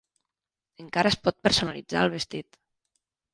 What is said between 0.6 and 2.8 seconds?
Encara es pot personalitzar el vestit.